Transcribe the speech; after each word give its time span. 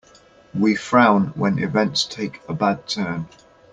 We 0.55 0.73
frown 0.73 1.25
when 1.35 1.59
events 1.59 2.05
take 2.05 2.41
a 2.49 2.55
bad 2.55 2.87
turn. 2.87 3.27